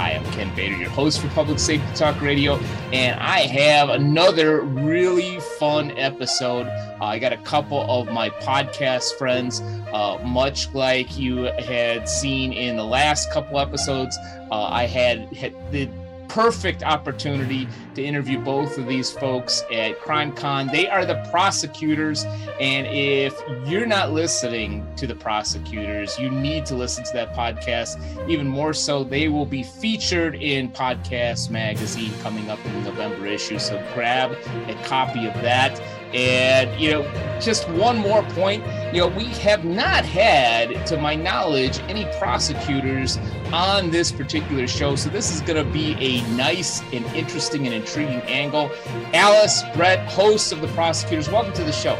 [0.00, 2.56] I am Ken Bader, your host for Public Safety Talk Radio,
[2.90, 6.66] and I have another really fun episode.
[6.66, 9.60] Uh, I got a couple of my podcast friends,
[9.92, 14.16] uh, much like you had seen in the last couple episodes.
[14.50, 15.86] Uh, I had, had the
[16.30, 17.66] perfect opportunity
[17.96, 20.68] to interview both of these folks at Crime Con.
[20.68, 22.24] They are the prosecutors.
[22.60, 23.36] And if
[23.68, 27.98] you're not listening to the prosecutors, you need to listen to that podcast.
[28.28, 33.26] Even more so, they will be featured in Podcast Magazine coming up in the November
[33.26, 33.58] issue.
[33.58, 34.30] So grab
[34.68, 35.80] a copy of that.
[36.12, 41.14] And, you know, just one more point, you know, we have not had, to my
[41.14, 43.18] knowledge, any prosecutors
[43.52, 44.96] on this particular show.
[44.96, 48.70] So this is going to be a nice and interesting and intriguing angle.
[49.14, 51.96] Alice, Brett, hosts of the prosecutors, welcome to the show.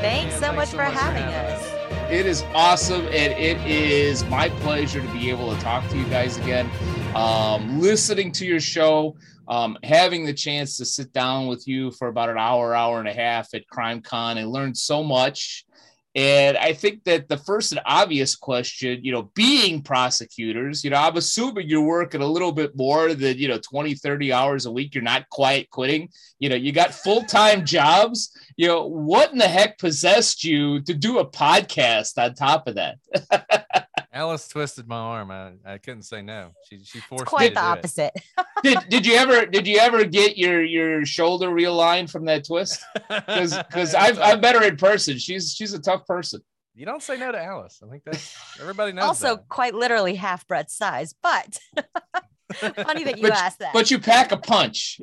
[0.00, 1.72] Thanks so much for having us.
[2.10, 6.04] It is awesome, and it is my pleasure to be able to talk to you
[6.04, 6.70] guys again.
[7.16, 9.16] Um, listening to your show,
[9.48, 13.08] um, having the chance to sit down with you for about an hour, hour and
[13.08, 15.64] a half at Crime Con, I learned so much.
[16.16, 20.96] And I think that the first and obvious question, you know, being prosecutors, you know,
[20.96, 24.72] I'm assuming you're working a little bit more than, you know, 20, 30 hours a
[24.72, 24.94] week.
[24.94, 26.08] You're not quite quitting.
[26.38, 28.34] You know, you got full time jobs.
[28.56, 32.76] You know, what in the heck possessed you to do a podcast on top of
[32.76, 32.96] that?
[34.16, 35.30] Alice twisted my arm.
[35.30, 36.52] I, I couldn't say no.
[36.68, 38.14] She she forced it's quite the opposite.
[38.62, 42.82] did did you ever did you ever get your your shoulder realigned from that twist?
[43.10, 45.18] Because because I've I've met her in person.
[45.18, 46.40] She's she's a tough person.
[46.74, 47.82] You don't say no to Alice.
[47.86, 49.04] I think that everybody knows.
[49.04, 49.48] also, that.
[49.50, 51.58] quite literally half Brett's size, but
[52.54, 53.74] funny that you but, asked that.
[53.74, 55.00] But you pack a punch.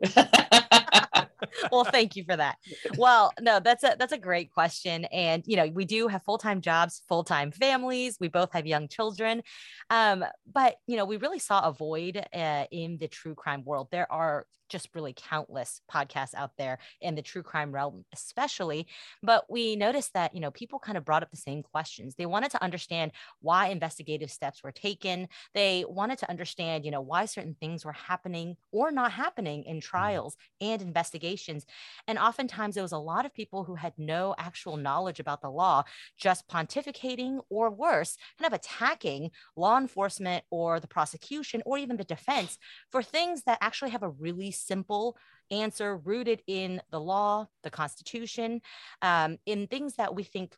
[1.71, 2.57] Well, thank you for that.
[2.97, 6.37] Well, no, that's a that's a great question, and you know we do have full
[6.37, 8.17] time jobs, full time families.
[8.19, 9.43] We both have young children,
[9.89, 13.87] um, but you know we really saw a void uh, in the true crime world.
[13.91, 18.87] There are just really countless podcasts out there in the true crime realm, especially.
[19.21, 22.15] But we noticed that, you know, people kind of brought up the same questions.
[22.15, 25.27] They wanted to understand why investigative steps were taken.
[25.53, 29.77] They wanted to understand, you know, why certain things were happening or not happening in
[29.77, 29.81] mm-hmm.
[29.81, 31.65] trials and investigations.
[32.07, 35.51] And oftentimes there was a lot of people who had no actual knowledge about the
[35.51, 35.83] law,
[36.17, 42.03] just pontificating or worse, kind of attacking law enforcement or the prosecution or even the
[42.03, 42.57] defense
[42.91, 45.17] for things that actually have a really simple
[45.51, 48.61] answer rooted in the law, the Constitution,
[49.01, 50.55] um, in things that we think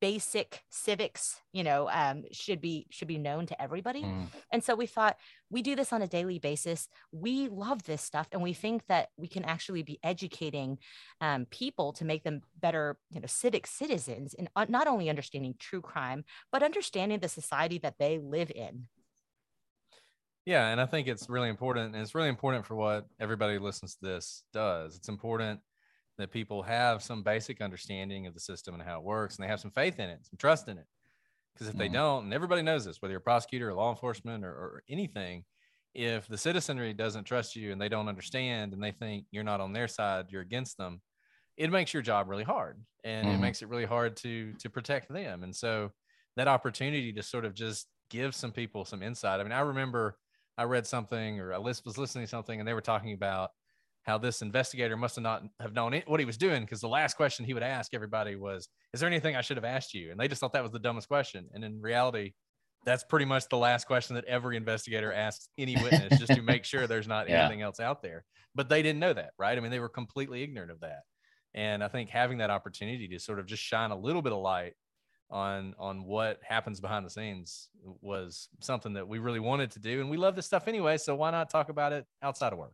[0.00, 4.02] basic civics you know um, should be should be known to everybody.
[4.02, 4.26] Mm.
[4.52, 5.16] and so we thought
[5.48, 6.88] we do this on a daily basis.
[7.12, 10.78] We love this stuff and we think that we can actually be educating
[11.20, 15.54] um, people to make them better you know civic citizens in uh, not only understanding
[15.58, 18.88] true crime but understanding the society that they live in
[20.46, 23.96] yeah, and I think it's really important, and it's really important for what everybody listens
[23.96, 24.96] to this does.
[24.96, 25.60] It's important
[26.18, 29.48] that people have some basic understanding of the system and how it works, and they
[29.50, 30.86] have some faith in it, some trust in it.
[31.52, 31.94] Because if mm they mm-hmm.
[31.94, 35.44] don't, and everybody knows this, whether you're a prosecutor or law enforcement or, or anything,
[35.94, 39.60] if the citizenry doesn't trust you and they don't understand and they think you're not
[39.60, 41.00] on their side, you're against them,
[41.56, 44.70] it makes your job really hard, and mm it makes it really hard to to
[44.70, 45.42] protect them.
[45.42, 45.90] And so
[46.36, 49.40] that opportunity to sort of just give some people some insight.
[49.40, 50.16] I mean, I remember
[50.58, 53.50] I read something or I was listening to something and they were talking about
[54.04, 56.88] how this investigator must have not have known it, what he was doing because the
[56.88, 60.10] last question he would ask everybody was, "Is there anything I should have asked you?"
[60.10, 61.48] And they just thought that was the dumbest question.
[61.52, 62.32] And in reality,
[62.84, 66.64] that's pretty much the last question that every investigator asks any witness just to make
[66.64, 67.40] sure there's not yeah.
[67.40, 68.24] anything else out there.
[68.54, 69.58] But they didn't know that, right?
[69.58, 71.00] I mean, they were completely ignorant of that.
[71.52, 74.38] And I think having that opportunity to sort of just shine a little bit of
[74.38, 74.74] light
[75.30, 77.68] on on what happens behind the scenes
[78.00, 81.14] was something that we really wanted to do and we love this stuff anyway so
[81.14, 82.72] why not talk about it outside of work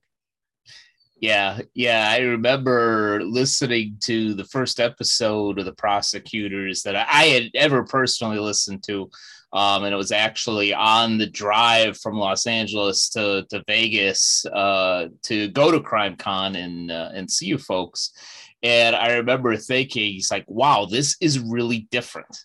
[1.19, 7.51] yeah yeah i remember listening to the first episode of the prosecutors that i had
[7.55, 9.09] ever personally listened to
[9.55, 15.09] um, and it was actually on the drive from Los Angeles to, to Vegas uh,
[15.25, 18.13] to go to Crime Con and uh, and see you folks.
[18.63, 22.45] And I remember thinking, he's like, wow, this is really different.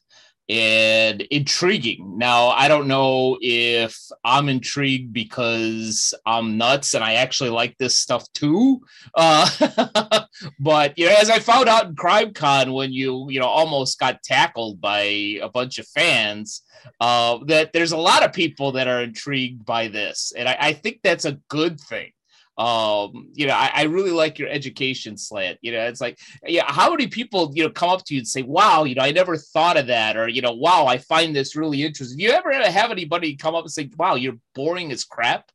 [0.49, 2.17] and intriguing.
[2.17, 7.97] Now, I don't know if I'm intrigued because I'm nuts and I actually like this
[7.97, 8.81] stuff too.
[9.13, 10.23] Uh,
[10.59, 14.23] but you know, as I found out in CrimeCon when you you know almost got
[14.23, 15.01] tackled by
[15.41, 16.61] a bunch of fans,
[17.01, 20.73] uh, that there's a lot of people that are intrigued by this, and I, I
[20.73, 22.11] think that's a good thing
[22.57, 26.63] um you know I, I, really like your education slant you know it's like yeah
[26.65, 29.12] how many people you know come up to you and say wow you know i
[29.12, 32.19] never thought of that or you know wow i find this really interesting.
[32.19, 35.51] You ever have anybody come up and say wow you're boring as crap?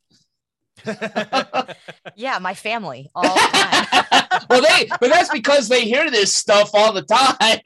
[2.15, 4.45] Yeah my family all the time.
[4.49, 7.59] Well they but that's because they hear this stuff all the time.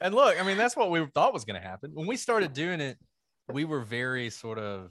[0.00, 1.92] And look i mean that's what we thought was going to happen.
[1.94, 2.98] When we started doing it
[3.48, 4.90] we were very sort of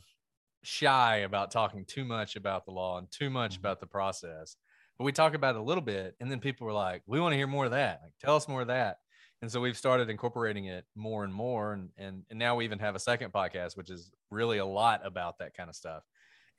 [0.64, 3.62] shy about talking too much about the law and too much mm-hmm.
[3.62, 4.56] about the process.
[4.98, 7.34] But we talk about it a little bit, and then people were like, "We want
[7.34, 8.02] to hear more of that.
[8.04, 8.98] Like, tell us more of that."
[9.42, 12.80] And so we've started incorporating it more and more, and and and now we even
[12.80, 16.04] have a second podcast, which is really a lot about that kind of stuff.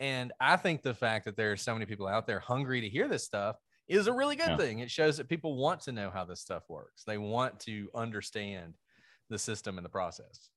[0.00, 2.88] And I think the fact that there are so many people out there hungry to
[2.88, 4.56] hear this stuff is a really good yeah.
[4.56, 4.78] thing.
[4.80, 7.04] It shows that people want to know how this stuff works.
[7.04, 8.74] They want to understand
[9.30, 10.50] the system and the process.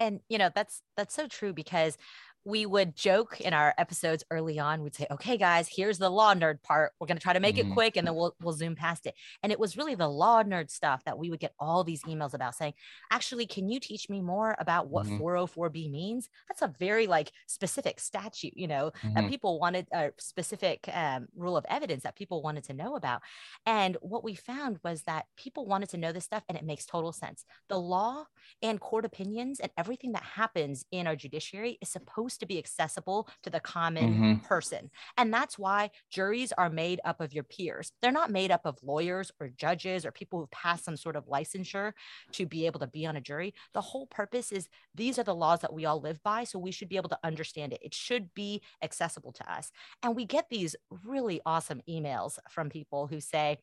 [0.00, 1.96] And you know, that's that's so true because
[2.44, 4.82] we would joke in our episodes early on.
[4.82, 6.92] We'd say, "Okay, guys, here's the law nerd part.
[6.98, 7.72] We're going to try to make mm-hmm.
[7.72, 10.42] it quick, and then we'll we'll zoom past it." And it was really the law
[10.42, 12.74] nerd stuff that we would get all these emails about, saying,
[13.10, 15.22] "Actually, can you teach me more about what mm-hmm.
[15.22, 19.14] 404b means?" That's a very like specific statute, you know, mm-hmm.
[19.14, 23.22] that people wanted a specific um, rule of evidence that people wanted to know about.
[23.66, 26.86] And what we found was that people wanted to know this stuff, and it makes
[26.86, 27.44] total sense.
[27.68, 28.24] The law
[28.62, 33.28] and court opinions and everything that happens in our judiciary is supposed to be accessible
[33.42, 34.34] to the common mm-hmm.
[34.46, 34.90] person.
[35.16, 37.92] And that's why juries are made up of your peers.
[38.02, 41.26] They're not made up of lawyers or judges or people who've passed some sort of
[41.26, 41.92] licensure
[42.32, 43.54] to be able to be on a jury.
[43.74, 46.44] The whole purpose is these are the laws that we all live by.
[46.44, 47.80] So we should be able to understand it.
[47.82, 49.70] It should be accessible to us.
[50.02, 53.58] And we get these really awesome emails from people who say,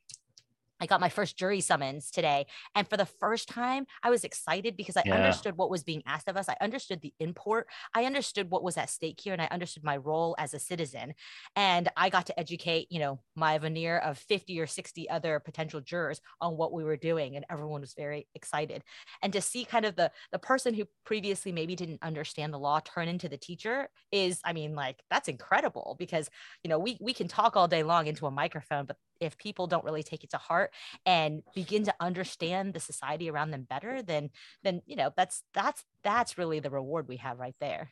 [0.80, 2.48] I got my first jury summons today.
[2.76, 5.16] And for the first time, I was excited because I yeah.
[5.16, 6.50] understood what was being asked of us.
[6.50, 7.68] I understood the import.
[7.94, 9.34] I understood what was at stake here.
[9.34, 11.14] And I understood my role as a citizen.
[11.56, 15.80] And I got to educate, you know, my venire of 50 or 60 other potential
[15.80, 17.36] jurors on what we were doing.
[17.36, 18.84] And everyone was very excited.
[19.22, 22.80] And to see kind of the, the person who previously maybe didn't understand the law
[22.82, 26.30] turn into the teacher is, I mean, like, that's incredible because,
[26.64, 29.68] you know, we, we can talk all day long into a microphone, but if people
[29.68, 30.72] don't really take it to heart
[31.06, 34.30] and begin to understand the society around them better then
[34.64, 37.92] then you know that's that's that's really the reward we have right there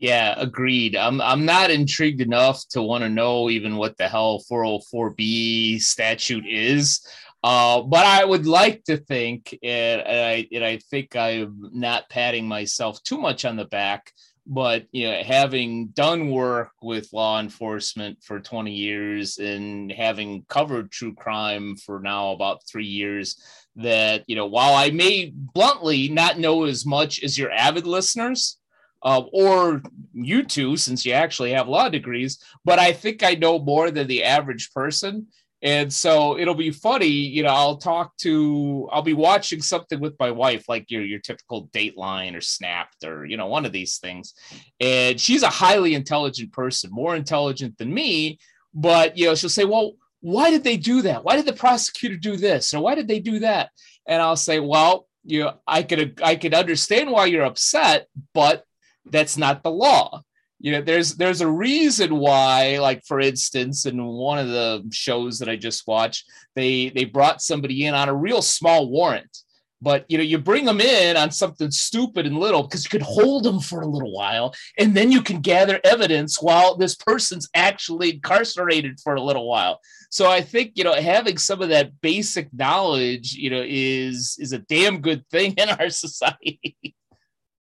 [0.00, 0.96] yeah, agreed.
[0.96, 6.46] I'm I'm not intrigued enough to want to know even what the hell 404b statute
[6.46, 7.06] is.
[7.44, 12.48] Uh, but I would like to think, and I and I think I'm not patting
[12.48, 14.10] myself too much on the back
[14.50, 20.90] but you know having done work with law enforcement for 20 years and having covered
[20.90, 23.40] true crime for now about three years
[23.76, 28.58] that you know while i may bluntly not know as much as your avid listeners
[29.02, 29.80] uh, or
[30.12, 34.08] you two since you actually have law degrees but i think i know more than
[34.08, 35.28] the average person
[35.62, 40.18] and so it'll be funny, you know, I'll talk to, I'll be watching something with
[40.18, 43.98] my wife, like your, your typical Dateline or Snapped or, you know, one of these
[43.98, 44.32] things.
[44.80, 48.38] And she's a highly intelligent person, more intelligent than me.
[48.72, 51.24] But, you know, she'll say, well, why did they do that?
[51.24, 52.72] Why did the prosecutor do this?
[52.72, 53.70] Or why did they do that?
[54.06, 58.64] And I'll say, well, you know, I could, I could understand why you're upset, but
[59.04, 60.22] that's not the law
[60.62, 65.38] you know there's there's a reason why like for instance in one of the shows
[65.38, 69.38] that i just watched they they brought somebody in on a real small warrant.
[69.82, 73.00] But you know you bring them in on something stupid and little because you could
[73.00, 77.48] hold them for a little while and then you can gather evidence while this person's
[77.54, 79.80] actually incarcerated for a little while.
[80.10, 84.52] So i think you know having some of that basic knowledge you know is is
[84.52, 86.74] a damn good thing in our society.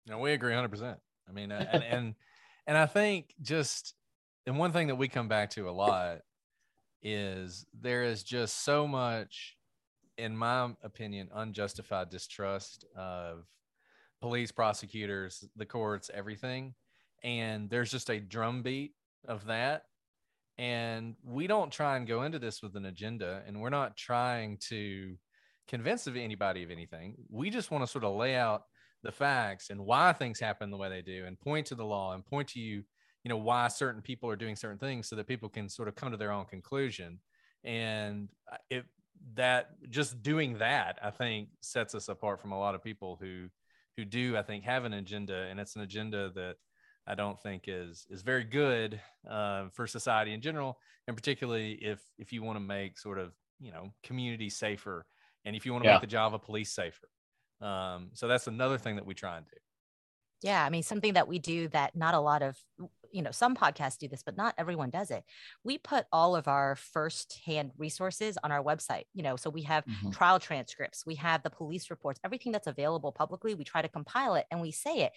[0.09, 0.97] No we agree 100%
[1.29, 2.15] i mean uh, and, and
[2.66, 3.95] and I think just
[4.47, 6.19] and one thing that we come back to a lot
[7.02, 9.57] is there is just so much,
[10.19, 13.45] in my opinion, unjustified distrust of
[14.21, 16.75] police, prosecutors, the courts, everything.
[17.25, 18.95] And there's just a drumbeat
[19.26, 19.85] of that.
[20.59, 24.59] And we don't try and go into this with an agenda, and we're not trying
[24.69, 25.16] to
[25.66, 27.14] convince of anybody of anything.
[27.31, 28.64] We just want to sort of lay out
[29.03, 32.15] the facts and why things happen the way they do and point to the law
[32.15, 32.83] and point to you
[33.25, 35.95] you know why certain people are doing certain things so that people can sort of
[35.95, 37.19] come to their own conclusion
[37.65, 38.85] and uh, it
[39.35, 43.49] that just doing that, I think, sets us apart from a lot of people who
[43.97, 46.57] who do, I think, have an agenda, and it's an agenda that
[47.07, 52.01] I don't think is is very good uh, for society in general, and particularly if
[52.19, 55.07] if you want to make sort of you know community safer,
[55.45, 55.95] and if you want to yeah.
[55.97, 57.09] make the job of police safer.
[57.62, 59.57] Um, so that's another thing that we try and do.
[60.42, 62.59] Yeah, I mean something that we do that not a lot of
[63.12, 65.23] you know some podcasts do this but not everyone does it.
[65.62, 69.62] We put all of our first hand resources on our website you know so we
[69.62, 70.11] have mm-hmm.
[70.11, 74.35] trial transcripts we have the police reports everything that's available publicly we try to compile
[74.35, 75.12] it and we say it.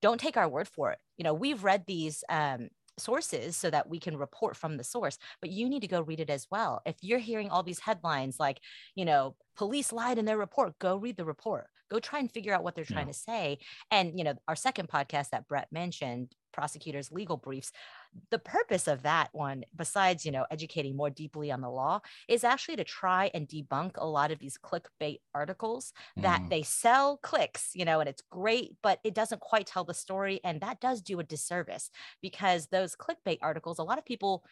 [0.00, 0.98] Don't take our word for it.
[1.18, 5.18] You know we've read these um, sources so that we can report from the source
[5.40, 6.80] but you need to go read it as well.
[6.86, 8.60] If you're hearing all these headlines like
[8.94, 12.54] you know police lied in their report go read the report go try and figure
[12.54, 13.12] out what they're trying yeah.
[13.12, 13.58] to say
[13.90, 17.70] and you know our second podcast that brett mentioned prosecutors legal briefs
[18.30, 22.42] the purpose of that one besides you know educating more deeply on the law is
[22.42, 26.50] actually to try and debunk a lot of these clickbait articles that mm.
[26.50, 30.40] they sell clicks you know and it's great but it doesn't quite tell the story
[30.44, 34.44] and that does do a disservice because those clickbait articles a lot of people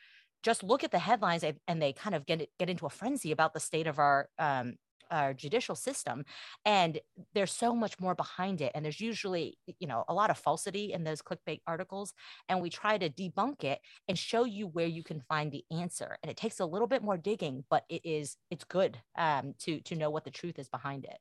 [0.42, 3.54] just look at the headlines and they kind of get get into a frenzy about
[3.54, 4.74] the state of our um,
[5.10, 6.24] our judicial system
[6.64, 6.98] and
[7.34, 10.92] there's so much more behind it and there's usually you know a lot of falsity
[10.92, 12.12] in those clickbait articles
[12.48, 16.16] and we try to debunk it and show you where you can find the answer
[16.22, 19.80] and it takes a little bit more digging but it is it's good um, to
[19.80, 21.18] to know what the truth is behind it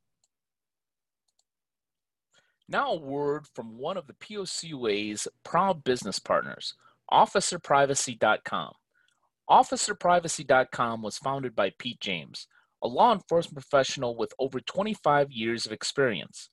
[2.70, 6.74] now a word from one of the POCUA's proud business partners,
[7.12, 8.74] OfficerPrivacy.com.
[9.50, 12.48] OfficerPrivacy.com was founded by Pete James,
[12.84, 16.50] a law enforcement professional with over 25 years of experience.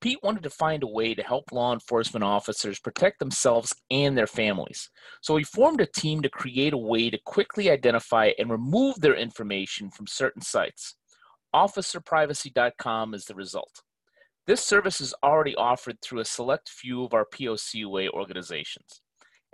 [0.00, 4.26] Pete wanted to find a way to help law enforcement officers protect themselves and their
[4.26, 4.88] families.
[5.20, 9.14] So he formed a team to create a way to quickly identify and remove their
[9.14, 10.96] information from certain sites.
[11.54, 13.82] OfficerPrivacy.com is the result.
[14.46, 19.02] This service is already offered through a select few of our POCUA organizations.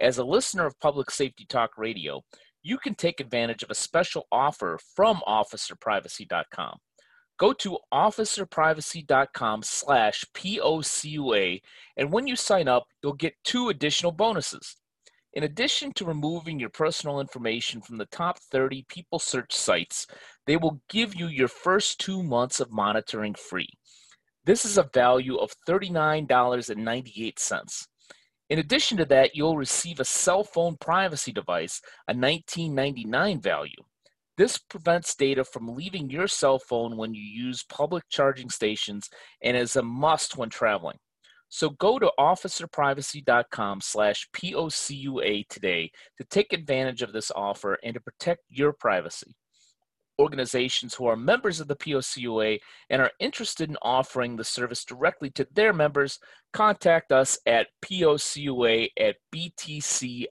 [0.01, 2.23] As a listener of Public Safety Talk Radio,
[2.67, 6.79] you can take advantage of a special offer from officerprivacy.com.
[7.39, 11.61] Go to officerprivacy.com slash POCUA,
[11.97, 14.75] and when you sign up, you'll get two additional bonuses.
[15.35, 20.09] In addition to removing your personal information from the top 30 people search sites,
[20.47, 23.69] they will give you your first two months of monitoring free.
[24.45, 27.87] This is a value of $39.98.
[28.49, 33.83] In addition to that, you'll receive a cell phone privacy device, a 1999 value.
[34.37, 39.09] This prevents data from leaving your cell phone when you use public charging stations
[39.43, 40.99] and is a must when traveling.
[41.49, 48.01] So go to officerprivacy.com slash POCUA today to take advantage of this offer and to
[48.01, 49.35] protect your privacy
[50.19, 52.59] organizations who are members of the POCUA
[52.91, 56.19] and are interested in offering the service directly to their members,
[56.53, 60.31] contact us at POCUA at btcinc.org.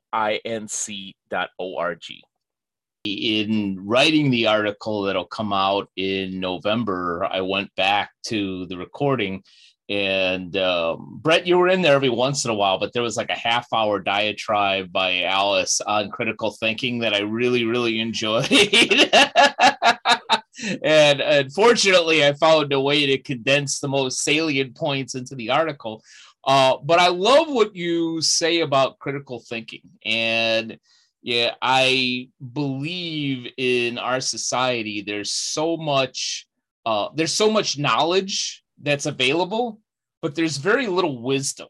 [3.05, 9.43] In writing the article that'll come out in November, I went back to the recording
[9.87, 13.17] and um, Brett, you were in there every once in a while, but there was
[13.17, 18.51] like a half hour diatribe by Alice on critical thinking that I really, really enjoyed.
[20.83, 26.01] and unfortunately, I found a way to condense the most salient points into the article.
[26.43, 29.81] Uh, but I love what you say about critical thinking.
[30.03, 30.79] And
[31.21, 36.47] yeah, I believe in our society, there's so much.
[36.87, 39.79] Uh, there's so much knowledge that's available,
[40.21, 41.67] but there's very little wisdom.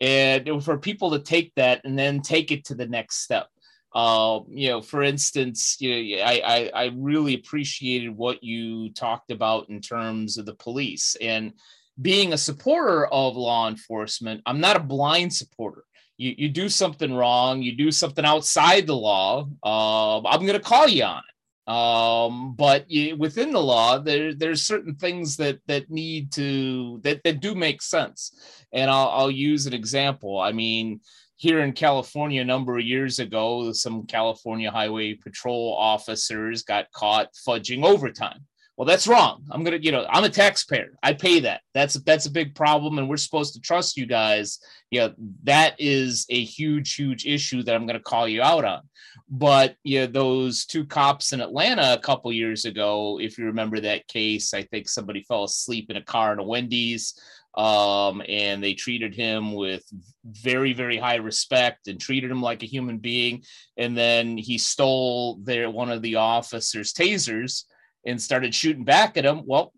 [0.00, 3.48] And for people to take that and then take it to the next step.
[3.94, 9.30] Uh, you know, for instance, you know, I, I, I really appreciated what you talked
[9.30, 11.52] about in terms of the police and
[12.00, 14.42] being a supporter of law enforcement.
[14.46, 15.84] I'm not a blind supporter.
[16.16, 20.60] You, you do something wrong, you do something outside the law, uh, I'm going to
[20.60, 21.34] call you on it.
[21.68, 27.22] Um, but you, within the law, there there's certain things that that need to that
[27.24, 28.64] that do make sense.
[28.72, 30.40] And I'll I'll use an example.
[30.40, 31.00] I mean,
[31.36, 37.34] here in California, a number of years ago, some California Highway Patrol officers got caught
[37.46, 38.46] fudging overtime.
[38.78, 39.42] Well, that's wrong.
[39.50, 40.92] I'm gonna, you know, I'm a taxpayer.
[41.02, 41.62] I pay that.
[41.74, 44.60] That's that's a big problem, and we're supposed to trust you guys.
[44.92, 45.08] Yeah,
[45.42, 48.82] that is a huge, huge issue that I'm gonna call you out on.
[49.28, 54.06] But yeah, those two cops in Atlanta a couple years ago, if you remember that
[54.06, 57.20] case, I think somebody fell asleep in a car in a Wendy's,
[57.56, 59.82] um, and they treated him with
[60.24, 63.42] very, very high respect and treated him like a human being.
[63.76, 67.64] And then he stole their one of the officers' tasers
[68.08, 69.42] and started shooting back at him.
[69.46, 69.72] Well,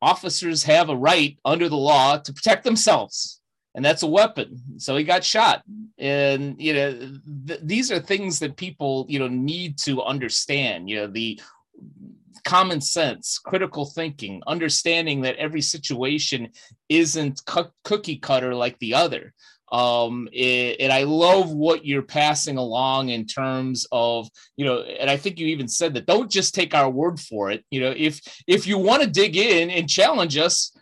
[0.00, 3.40] officers have a right under the law to protect themselves,
[3.74, 4.60] and that's a weapon.
[4.78, 5.62] So he got shot.
[5.98, 10.88] And you know, th- these are things that people you know need to understand.
[10.88, 11.40] You know, the
[12.44, 16.50] common sense, critical thinking, understanding that every situation
[16.88, 19.34] isn't cu- cookie cutter like the other
[19.72, 25.10] um it, and i love what you're passing along in terms of you know and
[25.10, 27.64] i think you even said that don't just take our word for it.
[27.70, 30.76] You know if if you want to dig in and challenge us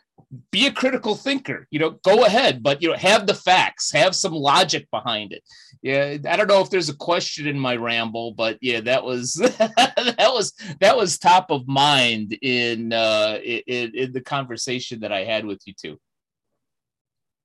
[0.50, 4.14] be a critical thinker you know go ahead but you know have the facts have
[4.14, 5.43] some logic behind it.
[5.83, 9.35] Yeah i don't know if there's a question in my ramble but yeah that was
[9.35, 15.25] that was that was top of mind in uh in, in the conversation that i
[15.25, 15.99] had with you too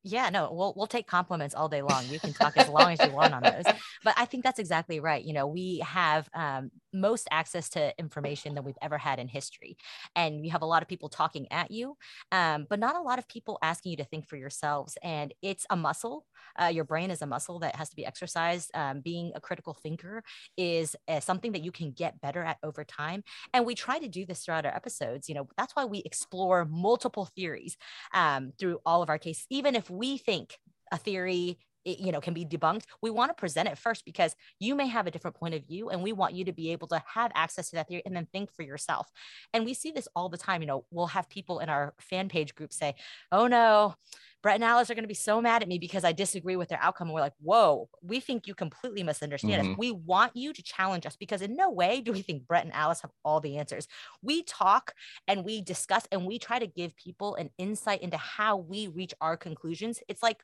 [0.04, 2.06] yeah, no, we'll we'll take compliments all day long.
[2.08, 3.66] You can talk as long as you want on those.
[4.04, 5.24] But I think that's exactly right.
[5.24, 9.78] You know, we have um, most access to information than we've ever had in history,
[10.16, 11.98] and you have a lot of people talking at you,
[12.32, 14.98] um, but not a lot of people asking you to think for yourselves.
[15.04, 16.26] And it's a muscle.
[16.62, 18.72] Uh, your brain is a muscle that has to be exercised.
[18.74, 20.24] Um, being a critical thinker
[20.58, 23.24] is uh, something that you can get better at over time.
[23.54, 25.30] And we try to do this throughout our episodes.
[25.30, 27.78] You know, that's why we explore multiple theories
[28.14, 30.58] um, through all of our cases, even if we think
[30.92, 34.76] a theory you know can be debunked we want to present it first because you
[34.76, 37.02] may have a different point of view and we want you to be able to
[37.06, 39.10] have access to that theory and then think for yourself
[39.54, 42.30] and we see this all the time you know we'll have people in our fan
[42.30, 42.94] page group say
[43.32, 43.96] oh no
[44.42, 46.70] Brett and Alice are going to be so mad at me because I disagree with
[46.70, 47.08] their outcome.
[47.08, 49.72] And we're like, whoa, we think you completely misunderstand mm-hmm.
[49.74, 49.78] us.
[49.78, 52.74] We want you to challenge us because in no way do we think Brett and
[52.74, 53.88] Alice have all the answers.
[54.24, 54.94] We talk
[55.28, 59.14] and we discuss and we try to give people an insight into how we reach
[59.22, 60.00] our conclusions.
[60.08, 60.42] It's like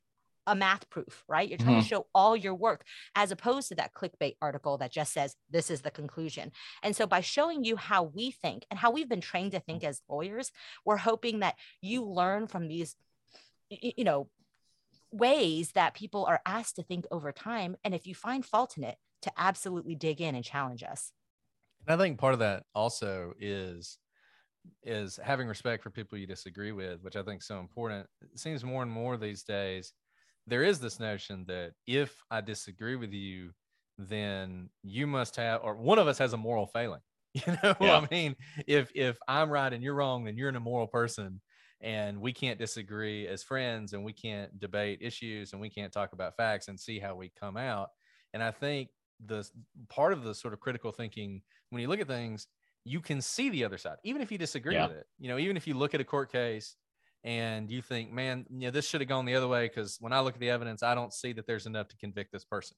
[0.48, 1.48] a math proof, right?
[1.48, 1.82] You're trying mm-hmm.
[1.82, 2.84] to show all your work
[3.16, 6.51] as opposed to that clickbait article that just says this is the conclusion.
[6.82, 9.84] And so by showing you how we think and how we've been trained to think
[9.84, 10.51] as lawyers,
[10.86, 12.96] we're hoping that you learn from these
[13.70, 14.30] you know
[15.12, 18.84] ways that people are asked to think over time and if you find fault in
[18.84, 21.12] it to absolutely dig in and challenge us
[21.86, 23.98] and i think part of that also is
[24.84, 28.39] is having respect for people you disagree with which i think is so important it
[28.39, 29.93] seems more and more these days
[30.47, 33.51] there is this notion that if i disagree with you
[33.97, 37.01] then you must have or one of us has a moral failing
[37.33, 37.97] you know yeah.
[37.97, 41.41] i mean if if i'm right and you're wrong then you're an immoral person
[41.81, 46.13] and we can't disagree as friends and we can't debate issues and we can't talk
[46.13, 47.89] about facts and see how we come out
[48.33, 48.89] and i think
[49.25, 49.47] the
[49.89, 52.47] part of the sort of critical thinking when you look at things
[52.86, 54.88] you can see the other side even if you disagree yeah.
[54.88, 56.75] with it you know even if you look at a court case
[57.23, 60.13] and you think man you know this should have gone the other way because when
[60.13, 62.77] i look at the evidence i don't see that there's enough to convict this person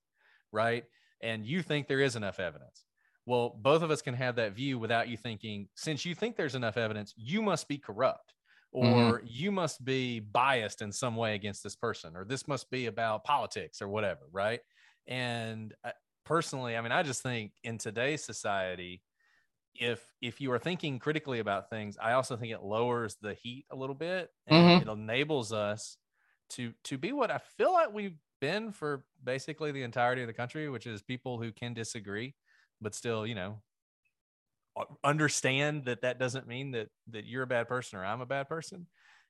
[0.51, 0.85] right
[1.21, 2.85] and you think there is enough evidence
[3.25, 6.55] well both of us can have that view without you thinking since you think there's
[6.55, 8.33] enough evidence you must be corrupt
[8.75, 8.87] Mm-hmm.
[8.87, 9.25] or mm-hmm.
[9.27, 13.23] you must be biased in some way against this person or this must be about
[13.23, 14.59] politics or whatever right
[15.07, 15.89] and uh,
[16.23, 19.01] personally i mean i just think in today's society
[19.79, 23.65] if if you are thinking critically about things i also think it lowers the heat
[23.71, 24.89] a little bit and mm-hmm.
[24.89, 25.97] it enables us
[26.49, 30.33] to to be what i feel like we've been for basically the entirety of the
[30.33, 32.33] country which is people who can disagree
[32.81, 33.61] but still you know
[35.03, 38.47] understand that that doesn't mean that that you're a bad person or I'm a bad
[38.47, 38.87] person.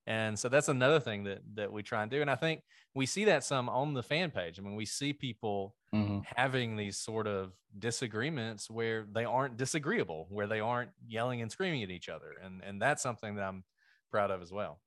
[0.08, 2.22] And so that's another thing that that we try and do.
[2.22, 2.62] And I think
[2.96, 4.60] we see that some on the fan page.
[4.60, 6.19] I mean, we see people mm-hmm.
[6.36, 11.84] having these sort of disagreements where they aren't disagreeable, where they aren't yelling and screaming
[11.84, 12.36] at each other.
[12.43, 13.63] And and that's something that I'm
[14.12, 14.80] proud of as well.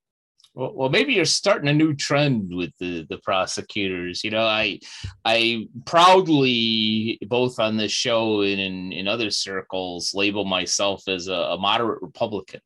[0.55, 4.23] Well, well, maybe you're starting a new trend with the the prosecutors.
[4.23, 4.79] You know, I
[5.25, 11.33] I proudly both on this show and in, in other circles label myself as a,
[11.33, 12.61] a moderate Republican.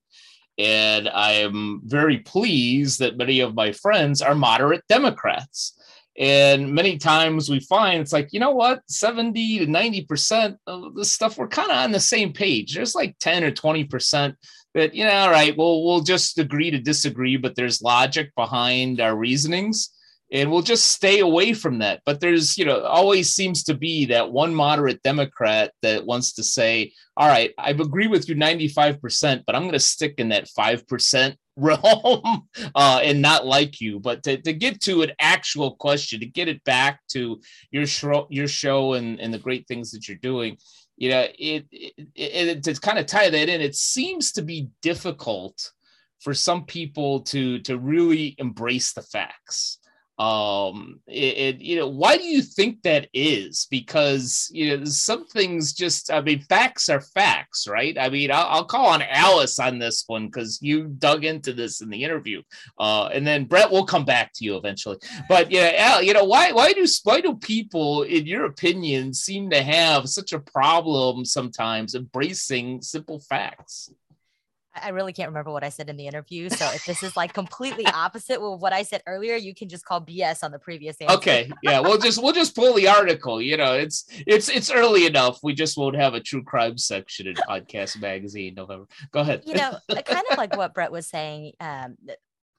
[0.57, 5.76] And I am very pleased that many of my friends are moderate Democrats.
[6.19, 11.05] And many times we find it's like, you know what, 70 to 90% of the
[11.05, 12.73] stuff, we're kind of on the same page.
[12.73, 14.35] There's like 10 or 20%
[14.77, 19.01] that you know all right well we'll just agree to disagree but there's logic behind
[19.01, 19.89] our reasonings
[20.31, 24.05] and we'll just stay away from that but there's you know always seems to be
[24.05, 29.43] that one moderate democrat that wants to say all right i agree with you 95%
[29.47, 34.23] but i'm going to stick in that 5% realm uh, and not like you but
[34.23, 37.41] to, to get to an actual question to get it back to
[37.71, 40.57] your show your show and, and the great things that you're doing
[40.97, 44.69] you know, it, it, it to kind of tie that in, it seems to be
[44.81, 45.71] difficult
[46.19, 49.76] for some people to to really embrace the facts.
[50.19, 53.67] Um it, it, you know why do you think that is?
[53.69, 57.95] Because you know some things just i mean facts are facts right?
[57.99, 61.81] I mean i'll, I'll call on alice on this one because you dug into this
[61.81, 62.41] in the interview
[62.79, 64.97] uh and then brett will come back to you eventually.
[65.29, 69.51] But yeah Al, you know why why do why do people in your opinion seem
[69.51, 73.91] to have such a problem sometimes embracing simple facts
[74.83, 76.49] I really can't remember what I said in the interview.
[76.49, 79.85] So if this is like completely opposite with what I said earlier, you can just
[79.85, 81.15] call BS on the previous answer.
[81.15, 81.51] Okay.
[81.63, 81.79] Yeah.
[81.79, 83.41] We'll just we'll just pull the article.
[83.41, 85.39] You know, it's it's it's early enough.
[85.43, 88.85] We just won't have a true crime section in podcast magazine November.
[89.11, 89.43] Go ahead.
[89.45, 91.53] You know, kind of like what Brett was saying.
[91.59, 91.97] Um,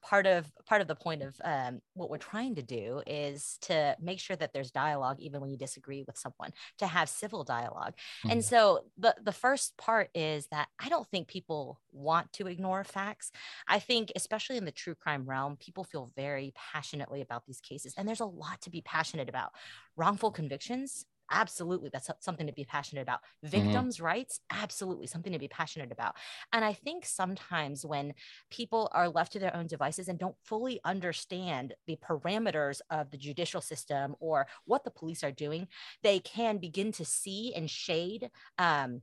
[0.01, 3.95] part of part of the point of um, what we're trying to do is to
[4.01, 7.89] make sure that there's dialogue even when you disagree with someone to have civil dialog
[7.89, 8.31] mm-hmm.
[8.31, 12.83] and so the the first part is that i don't think people want to ignore
[12.83, 13.31] facts.
[13.67, 17.93] I think especially in the true crime realm people feel very passionately about these cases
[17.97, 19.51] and there's a lot to be passionate about.
[19.95, 23.49] Wrongful convictions absolutely that's something to be passionate about mm-hmm.
[23.49, 24.05] victims mm-hmm.
[24.05, 26.15] rights absolutely something to be passionate about
[26.53, 28.13] and i think sometimes when
[28.49, 33.17] people are left to their own devices and don't fully understand the parameters of the
[33.17, 35.67] judicial system or what the police are doing
[36.03, 39.01] they can begin to see and shade um,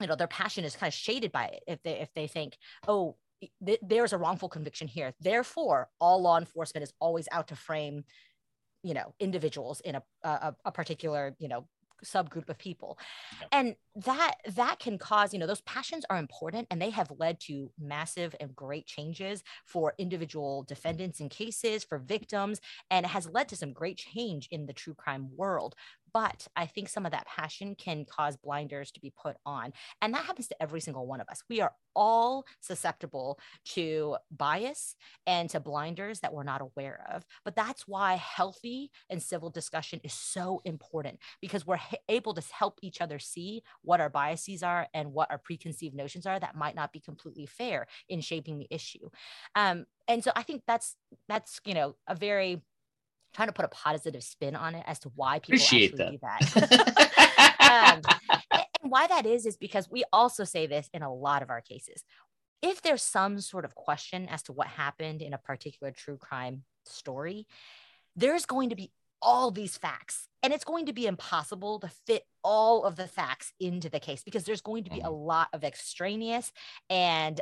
[0.00, 2.56] you know their passion is kind of shaded by it if they if they think
[2.86, 3.16] oh
[3.64, 8.04] th- there's a wrongful conviction here therefore all law enforcement is always out to frame
[8.82, 11.66] you know individuals in a, a, a particular you know
[12.04, 12.98] subgroup of people.
[13.52, 17.40] And that that can cause you know those passions are important and they have led
[17.40, 22.60] to massive and great changes for individual defendants in cases for victims
[22.90, 25.74] and it has led to some great change in the true crime world
[26.12, 29.72] but I think some of that passion can cause blinders to be put on.
[30.00, 31.42] And that happens to every single one of us.
[31.48, 34.94] We are all susceptible to bias
[35.26, 37.24] and to blinders that we're not aware of.
[37.44, 42.78] But that's why healthy and civil discussion is so important because we're able to help
[42.82, 46.76] each other see what our biases are and what our preconceived notions are that might
[46.76, 49.08] not be completely fair in shaping the issue.
[49.54, 50.96] Um, and so I think that's
[51.28, 52.62] that's you know a very
[53.38, 56.40] trying to put a positive spin on it as to why people Appreciate actually that.
[56.40, 58.02] do that.
[58.10, 58.40] um,
[58.82, 61.60] and why that is is because we also say this in a lot of our
[61.60, 62.02] cases.
[62.62, 66.64] If there's some sort of question as to what happened in a particular true crime
[66.84, 67.46] story,
[68.16, 68.90] there's going to be
[69.22, 73.52] all these facts and it's going to be impossible to fit all of the facts
[73.60, 75.14] into the case because there's going to be a mm-hmm.
[75.14, 76.52] lot of extraneous
[76.90, 77.40] and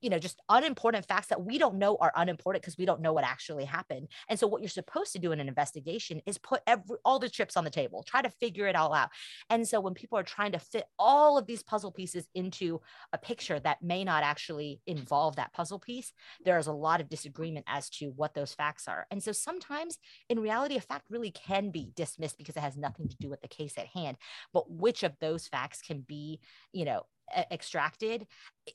[0.00, 3.12] you know just unimportant facts that we don't know are unimportant because we don't know
[3.12, 4.08] what actually happened.
[4.28, 7.28] And so what you're supposed to do in an investigation is put every all the
[7.28, 9.10] chips on the table try to figure it all out.
[9.50, 12.80] And so when people are trying to fit all of these puzzle pieces into
[13.12, 16.12] a picture that may not actually involve that puzzle piece
[16.44, 19.06] there is a lot of disagreement as to what those facts are.
[19.10, 23.08] And so sometimes in reality a fact really can be dismissed because it has nothing
[23.08, 24.16] to do with the case at hand.
[24.52, 26.40] But which of those facts can be
[26.72, 27.02] you know
[27.50, 28.26] extracted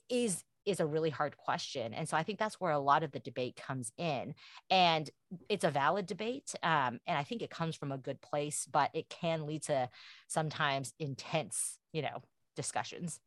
[0.10, 1.94] is is a really hard question.
[1.94, 4.34] And so I think that's where a lot of the debate comes in.
[4.70, 5.10] And
[5.50, 6.54] it's a valid debate.
[6.64, 9.90] Um, and I think it comes from a good place, but it can lead to
[10.28, 12.22] sometimes intense, you know,
[12.56, 13.20] discussions.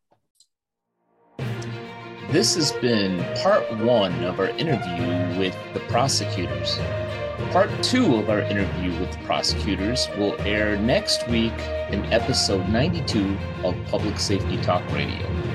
[2.30, 6.78] This has been part one of our interview with the prosecutors.
[7.52, 11.52] Part two of our interview with the prosecutors will air next week
[11.90, 15.53] in episode 92 of Public Safety Talk Radio.